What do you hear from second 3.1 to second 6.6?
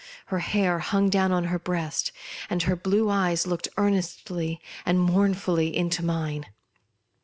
eyes looked earnestly and mc^urnfully into mine.